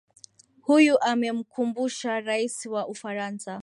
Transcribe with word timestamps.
huyu 0.61 1.01
amemkumbusha 1.03 2.19
raisi 2.21 2.69
wa 2.69 2.87
ufaransa 2.87 3.59